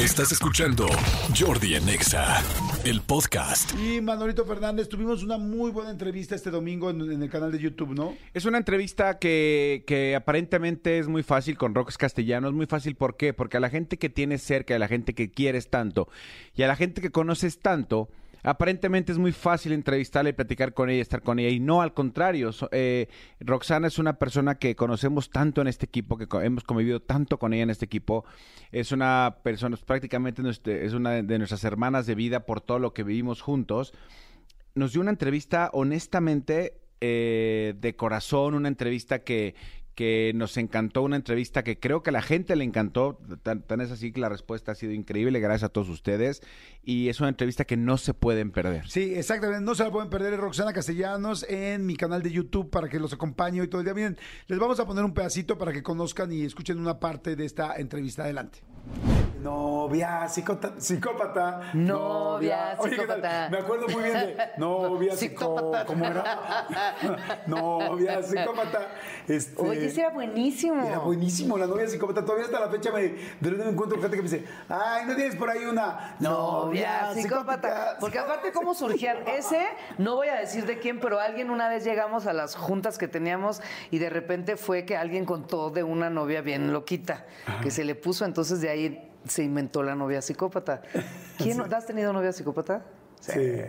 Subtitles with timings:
[0.00, 0.86] Estás escuchando
[1.38, 2.42] Jordi en Exa,
[2.86, 3.74] el podcast.
[3.78, 7.58] Y Manolito Fernández, tuvimos una muy buena entrevista este domingo en, en el canal de
[7.58, 8.16] YouTube, ¿no?
[8.32, 12.54] Es una entrevista que, que aparentemente es muy fácil con Rox Castellanos.
[12.54, 13.34] Muy fácil, ¿por qué?
[13.34, 16.08] Porque a la gente que tienes cerca, a la gente que quieres tanto
[16.56, 18.08] y a la gente que conoces tanto,
[18.42, 21.50] aparentemente es muy fácil entrevistarla y platicar con ella, estar con ella.
[21.50, 22.50] Y no, al contrario.
[22.72, 23.08] eh,
[23.40, 27.52] Roxana es una persona que conocemos tanto en este equipo, que hemos convivido tanto con
[27.52, 28.24] ella en este equipo.
[28.72, 32.92] Es una persona, prácticamente nuestra- es una de nuestras hermanas de vida por todo lo
[32.94, 33.92] que vivimos juntos
[34.76, 39.56] nos dio una entrevista honestamente eh, de corazón, una entrevista que,
[40.00, 43.90] que nos encantó, una entrevista que creo que a la gente le encantó, tan, es
[43.90, 46.40] así que la respuesta ha sido increíble, gracias a todos ustedes,
[46.82, 48.88] y es una entrevista que no se pueden perder.
[48.88, 49.62] Sí, exactamente.
[49.62, 53.12] No se la pueden perder Roxana Castellanos en mi canal de YouTube para que los
[53.12, 53.92] acompañe hoy todo el día.
[53.92, 57.44] Miren, les vamos a poner un pedacito para que conozcan y escuchen una parte de
[57.44, 58.22] esta entrevista.
[58.22, 58.60] Adelante.
[59.42, 61.70] Novia psicota- psicópata.
[61.72, 63.48] Novia psicópata.
[63.50, 65.56] Me acuerdo muy bien de novia psicó...
[65.56, 65.84] Psicópata.
[65.86, 67.44] ¿Cómo era?
[67.46, 68.88] novia psicópata.
[69.26, 69.62] Este...
[69.62, 70.84] Oye, ese era buenísimo.
[70.84, 72.24] Era buenísimo la novia psicópata.
[72.24, 75.36] Todavía hasta la fecha me, de me encuentro gente que me dice, ay, ¿no tienes
[75.36, 77.96] por ahí una Novia psicópata.
[77.98, 79.18] Porque aparte, ¿cómo surgían?
[79.26, 79.66] Ese,
[79.98, 83.08] no voy a decir de quién, pero alguien una vez llegamos a las juntas que
[83.08, 87.26] teníamos y de repente fue que alguien contó de una novia bien loquita
[87.62, 90.82] que se le puso, entonces de ahí se inventó la novia psicópata.
[91.38, 92.82] ¿Quién, ¿Has tenido novia psicópata?
[93.20, 93.62] Sí.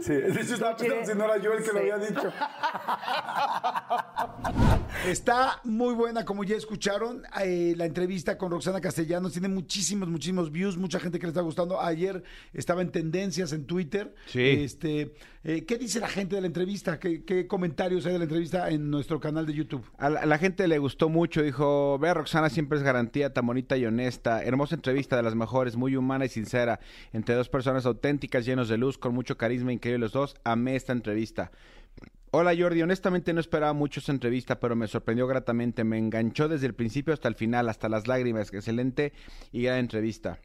[0.00, 2.32] Sí, de hecho estaba pensando si no era yo el que lo había dicho.
[5.06, 9.32] Está muy buena, como ya escucharon, eh, la entrevista con Roxana Castellanos.
[9.32, 11.80] Tiene muchísimos, muchísimos views, mucha gente que le está gustando.
[11.80, 12.22] Ayer
[12.54, 14.14] estaba en tendencias en Twitter.
[14.26, 14.40] Sí.
[14.40, 15.14] Este,
[15.44, 16.98] eh, ¿Qué dice la gente de la entrevista?
[16.98, 19.84] ¿Qué, qué comentarios hay de la entrevista en nuestro canal de YouTube?
[19.98, 23.46] A la, a la gente le gustó mucho, dijo, ve Roxana siempre es garantía, tan
[23.46, 26.80] bonita y honesta, hermosa entrevista de las mejores, muy humana y sincera,
[27.12, 30.94] entre dos personas auténticas, llenos de luz, con mucho carisma, increíble los dos, amé esta
[30.94, 31.50] entrevista.
[32.36, 36.66] Hola Jordi, honestamente no esperaba mucho esta entrevista, pero me sorprendió gratamente, me enganchó desde
[36.66, 39.12] el principio hasta el final, hasta las lágrimas, excelente
[39.52, 40.40] y gran entrevista.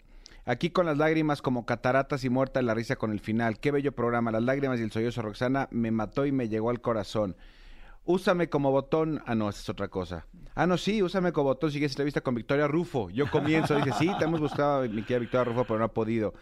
[0.46, 3.59] Aquí con las lágrimas como cataratas y muerta la risa con el final.
[3.59, 4.30] Qué bello programa.
[4.30, 7.36] Las lágrimas y el sollozo Roxana me mató y me llegó al corazón.
[8.06, 9.24] Úsame como botón.
[9.25, 10.28] Ah, no, esa es otra cosa.
[10.53, 11.72] Ah, no, sí, úsame como botón.
[11.72, 13.09] Sigue esa entrevista con Victoria Rufo.
[13.09, 13.75] Yo comienzo.
[13.75, 16.36] Dice, sí, te hemos buscado, mi querida Victoria Rufo, pero no ha podido.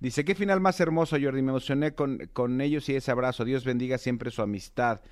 [0.00, 1.42] Dice, qué final más hermoso, Jordi.
[1.42, 3.44] Me emocioné con, con ellos y ese abrazo.
[3.44, 5.02] Dios bendiga siempre su amistad.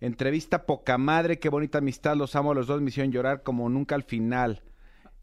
[0.00, 2.16] Entrevista poca madre, qué bonita amistad.
[2.16, 2.82] Los amo los dos.
[2.82, 4.62] Hicieron llorar como nunca al final.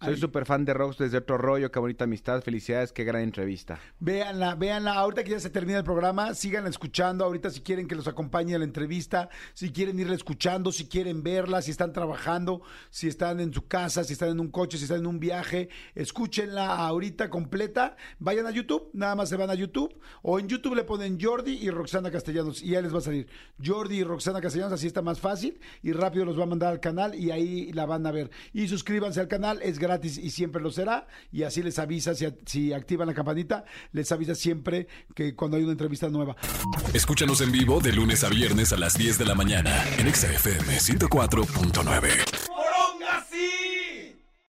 [0.04, 1.72] Soy súper fan de Rox desde otro rollo.
[1.72, 2.42] Qué bonita amistad.
[2.42, 3.80] Felicidades, qué gran entrevista.
[4.00, 4.94] Véanla, véanla.
[4.94, 7.24] Ahorita que ya se termina el programa, síganla escuchando.
[7.24, 11.22] Ahorita si quieren que los acompañe a la entrevista, si quieren irla escuchando, si quieren
[11.22, 14.86] verla, si están trabajando, si están en su casa, si están en un coche, si
[14.86, 17.96] están en un viaje, escúchenla ahorita completa.
[18.18, 19.96] Vayan a YouTube, nada más se van a YouTube.
[20.24, 23.28] O en YouTube le ponen Jordi y Roxana Castellanos y ya les va a salir.
[23.64, 26.80] Jordi y Roxana Castellanos, así está más fácil y rápido los va a mandar al
[26.80, 28.32] canal y ahí la van a ver.
[28.52, 31.08] Y suscríbanse al canal, es gratis y siempre lo será.
[31.32, 35.64] Y así les avisa, si, si activan la campanita, les avisa siempre que cuando hay
[35.64, 36.36] una entrevista nueva.
[36.94, 40.32] Escúchanos en vivo de lunes a viernes a las 10 de la mañana en Exa
[40.32, 42.51] FM 104.9.